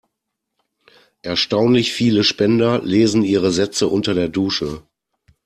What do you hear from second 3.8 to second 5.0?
unter der Dusche.